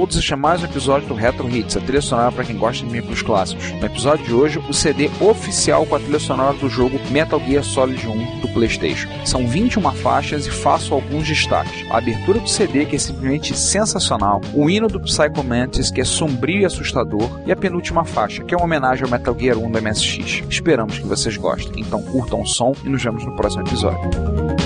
[0.00, 3.20] Todos, mais um episódio do Retro Hits, a trilha sonora para quem gosta de micros
[3.20, 3.70] clássicos.
[3.72, 7.62] No episódio de hoje, o CD oficial com a trilha sonora do jogo Metal Gear
[7.62, 9.10] Solid 1 do PlayStation.
[9.26, 11.84] São 21 faixas e faço alguns destaques.
[11.90, 16.04] A abertura do CD, que é simplesmente sensacional, o hino do Psycho Mantis, que é
[16.04, 19.70] sombrio e assustador, e a penúltima faixa, que é uma homenagem ao Metal Gear 1
[19.70, 20.44] da MSX.
[20.48, 21.74] Esperamos que vocês gostem.
[21.76, 24.59] Então curtam o som e nos vemos no próximo episódio.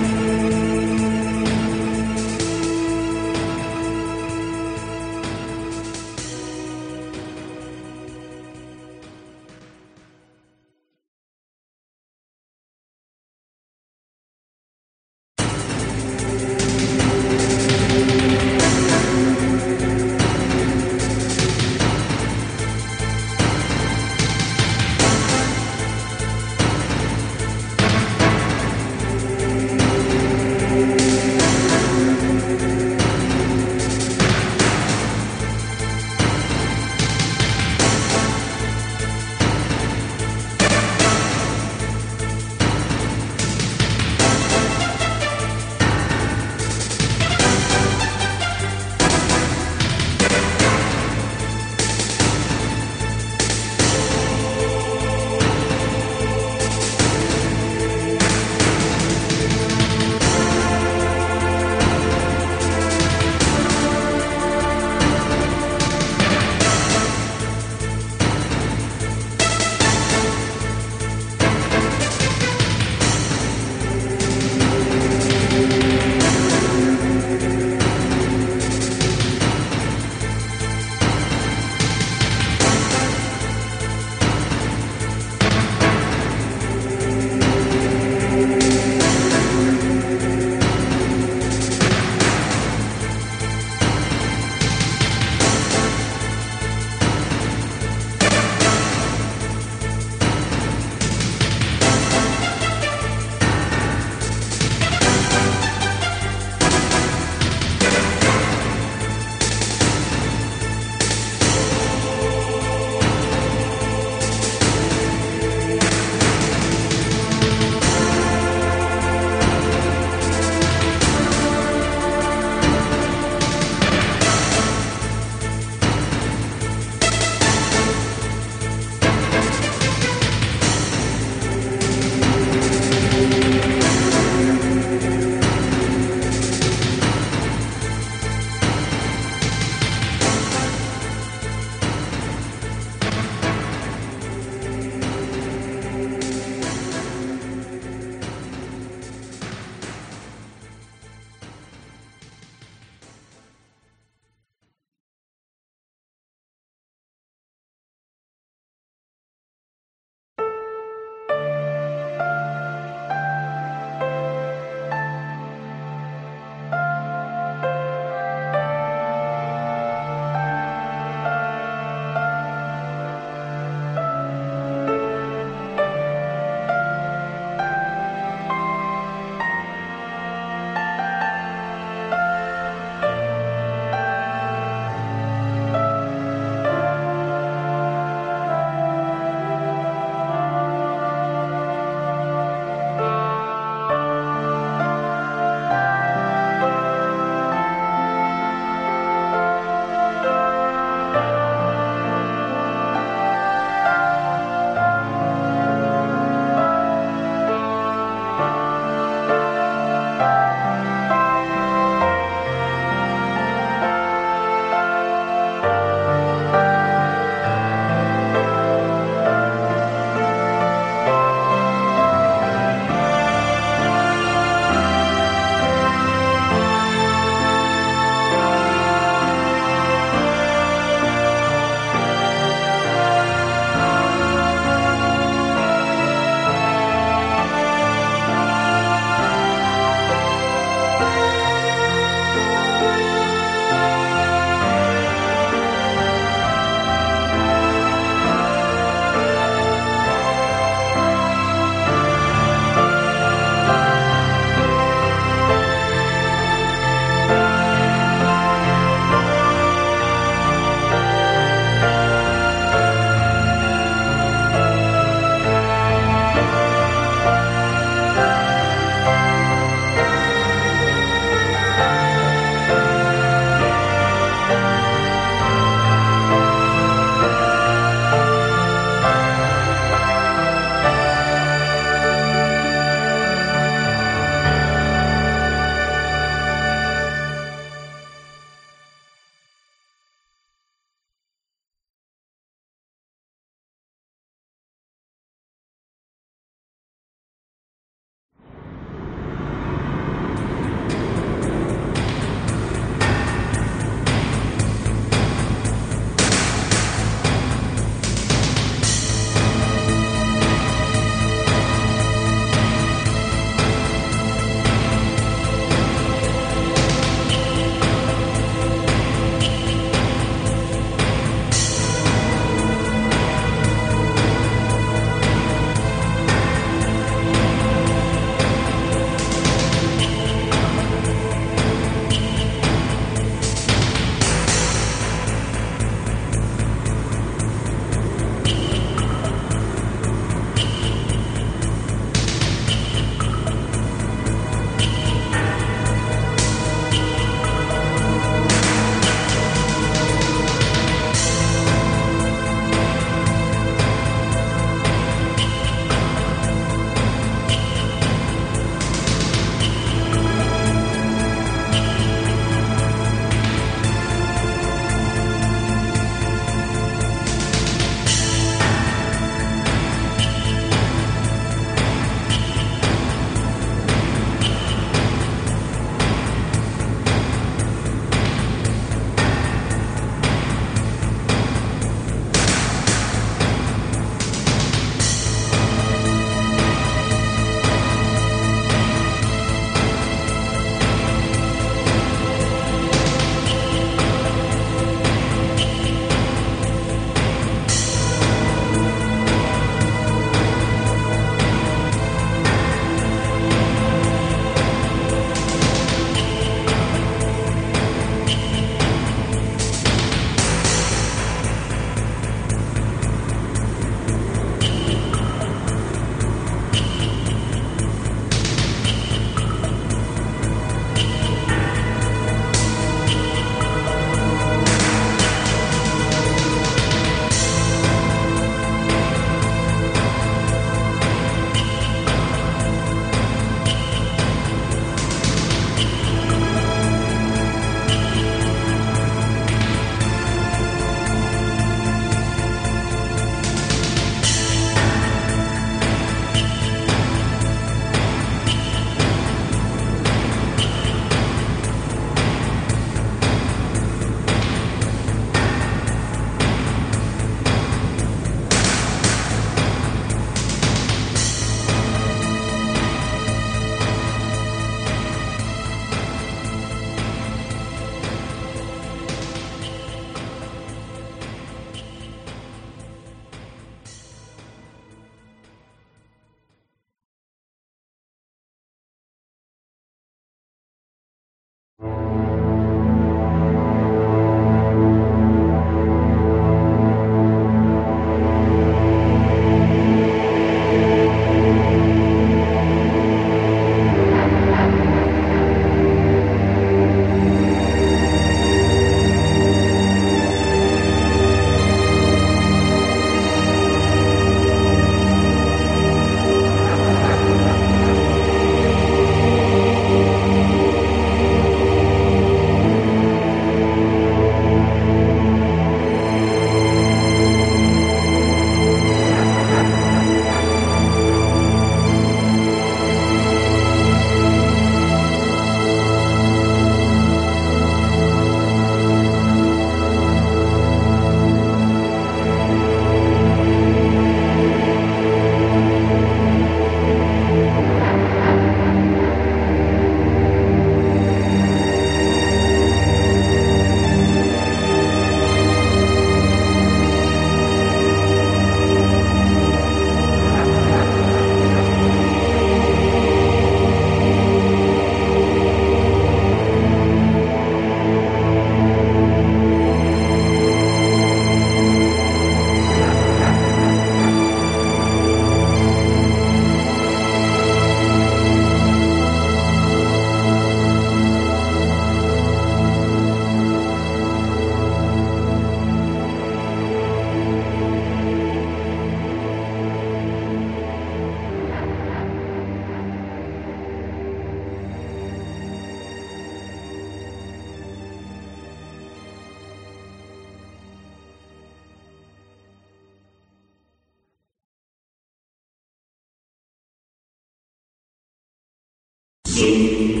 [599.31, 600.00] Zoom.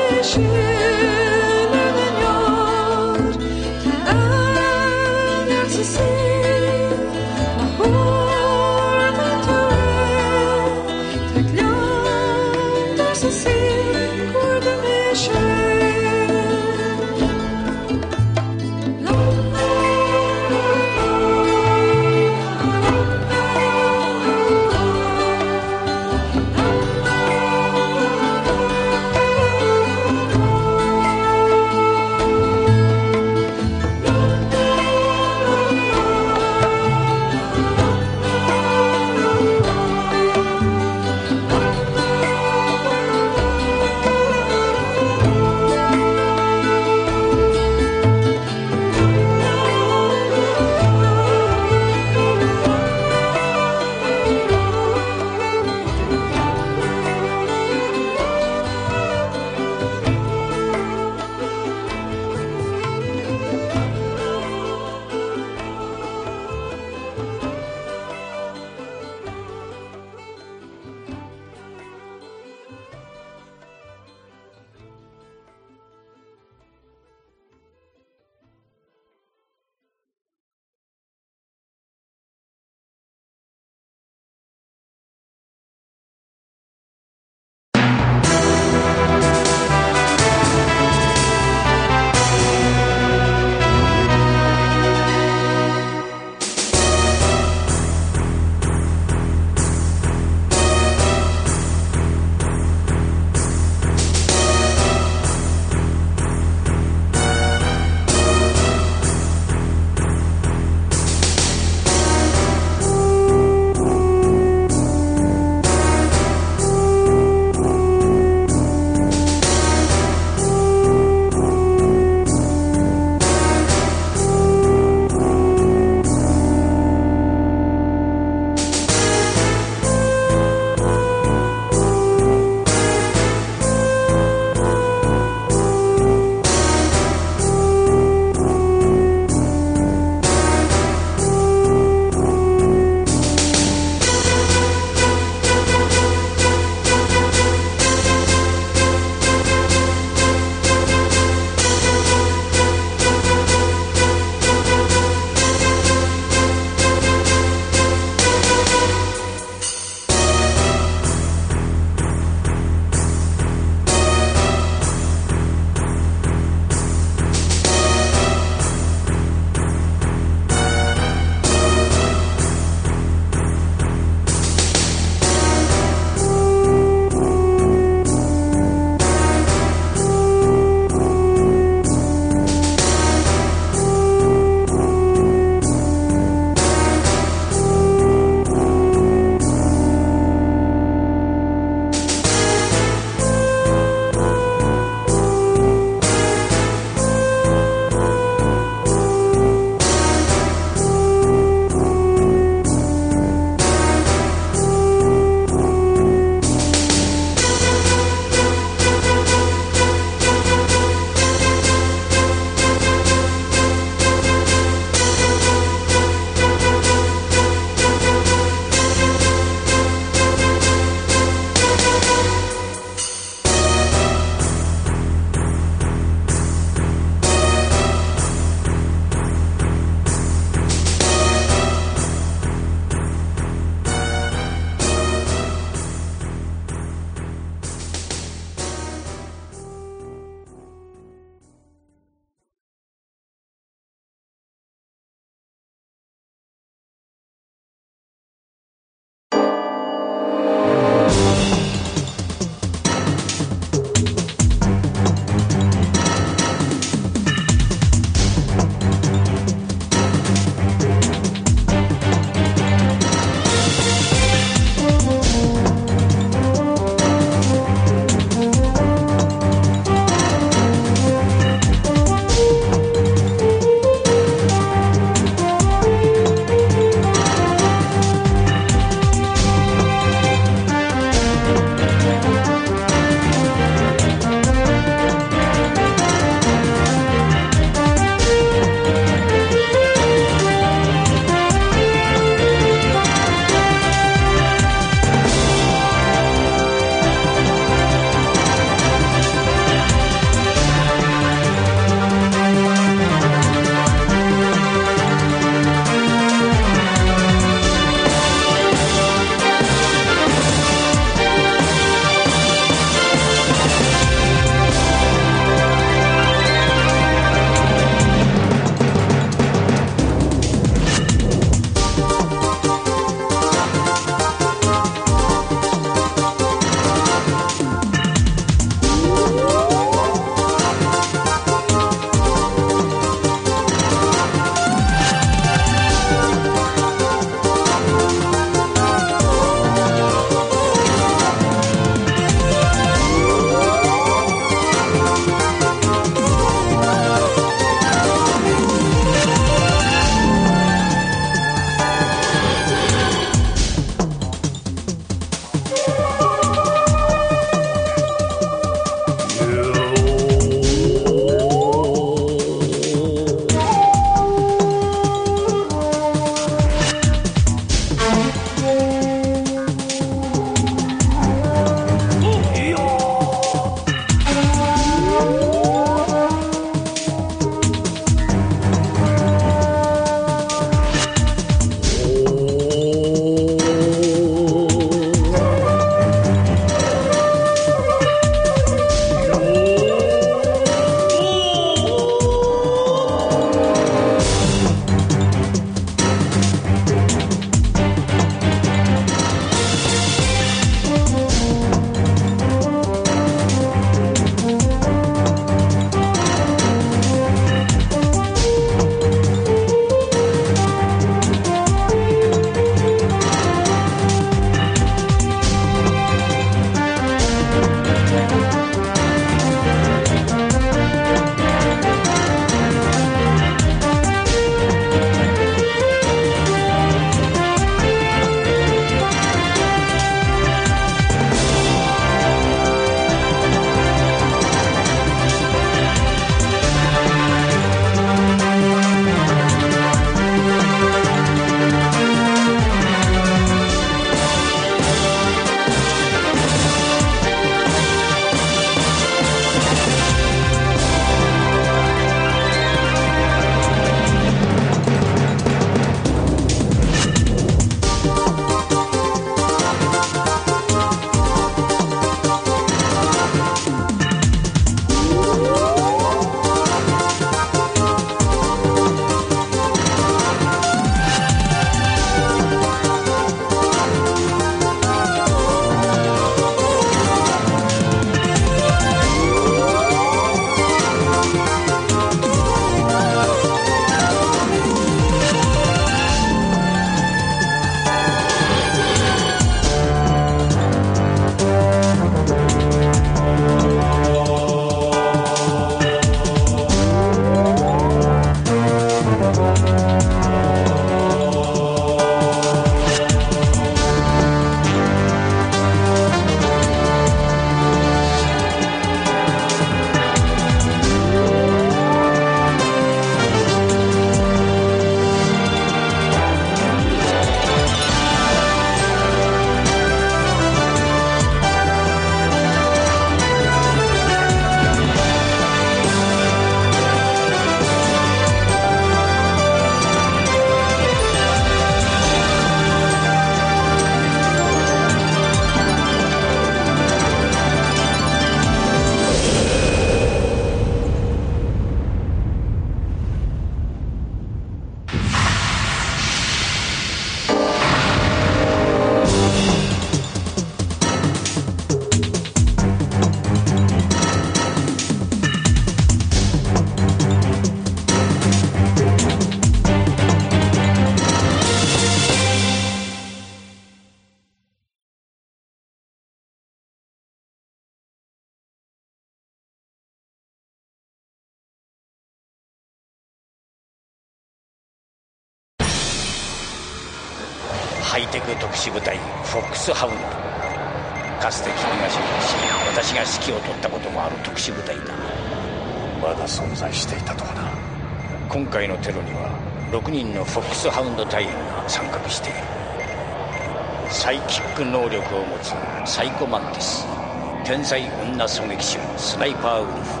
[598.16, 600.00] 才女狙撃手スナイパーウルフ。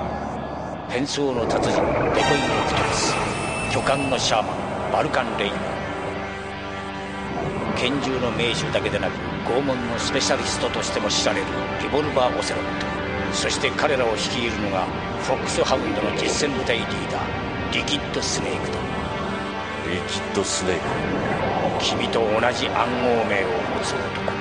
[0.88, 3.14] 変装の達人デコイ・オクトパス
[3.70, 4.54] 巨漢のシャーマ
[4.88, 5.52] ンバルカン・レイン。
[7.76, 9.12] 拳銃の名手だけでなく
[9.46, 11.46] 拷問のスペシャリストとしても知られる
[11.82, 12.86] リボルバー・オセロット。
[13.34, 14.86] そして彼らを率いるのが
[15.20, 18.78] フォックスハウンドの実戦部隊リーダーリキッド・スネークだ。
[19.92, 20.80] リキッド・スネーク。
[21.84, 24.35] 君と同じ暗号名を持つ男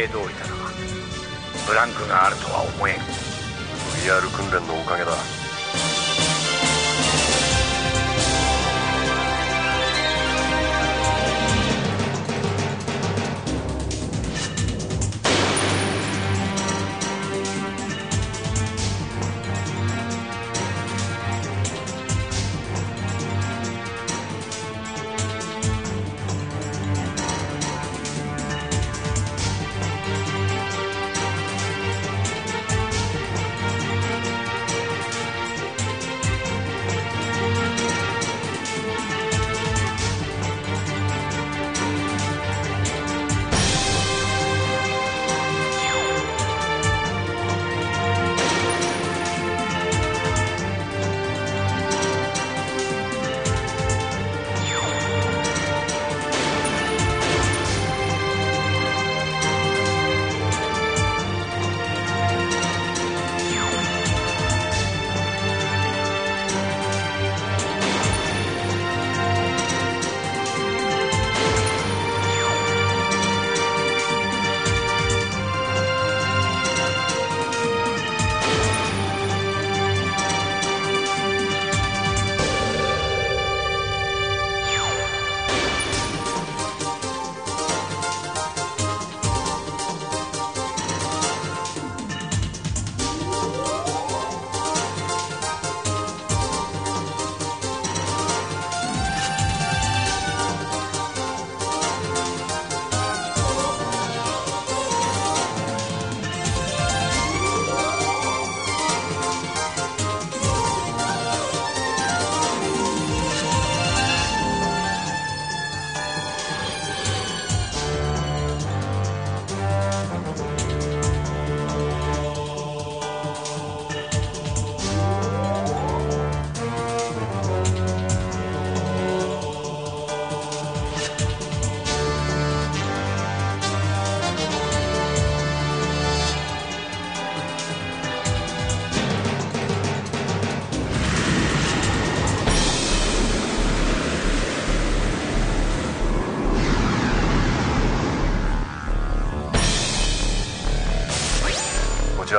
[0.00, 0.70] 定通りだな。
[1.66, 2.99] ブランクがあるとは思えん。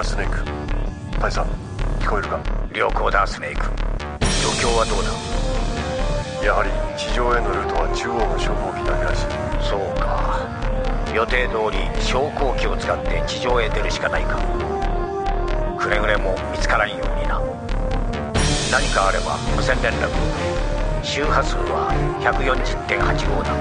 [0.02, 0.44] こちらスネーク。
[1.20, 1.46] 大佐
[2.00, 2.40] 聞こえるか？
[2.74, 3.70] 良好だスネーク。
[4.42, 5.06] 状況はどう
[6.42, 6.44] だ？
[6.44, 9.22] やはり地上へのルートは中央の昇降機だけらし。
[9.22, 9.26] い
[9.62, 10.42] そうか。
[11.14, 14.42] 予定通り昇降機を使って地上へ出るしかないか。
[15.78, 17.40] くれぐれも見つからんようにな。
[18.72, 20.10] 何かあれば無線連絡
[21.04, 21.94] 周波数は
[22.26, 23.54] 140.85だ